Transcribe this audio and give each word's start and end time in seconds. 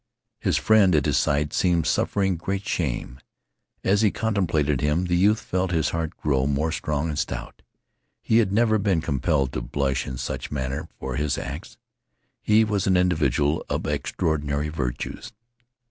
His 0.39 0.57
friend 0.57 0.95
at 0.95 1.05
his 1.05 1.17
side 1.17 1.53
seemed 1.53 1.85
suffering 1.85 2.35
great 2.35 2.67
shame. 2.67 3.19
As 3.83 4.01
he 4.01 4.09
contemplated 4.09 4.81
him, 4.81 5.05
the 5.05 5.15
youth 5.15 5.39
felt 5.39 5.69
his 5.69 5.91
heart 5.91 6.17
grow 6.17 6.47
more 6.47 6.71
strong 6.71 7.09
and 7.09 7.19
stout. 7.19 7.61
He 8.19 8.39
had 8.39 8.51
never 8.51 8.79
been 8.79 9.01
compelled 9.01 9.51
to 9.53 9.61
blush 9.61 10.07
in 10.07 10.17
such 10.17 10.49
manner 10.49 10.87
for 10.99 11.17
his 11.17 11.37
acts; 11.37 11.77
he 12.41 12.63
was 12.63 12.87
an 12.87 12.97
individual 12.97 13.63
of 13.69 13.85
extraordinary 13.85 14.69
virtues. 14.69 15.33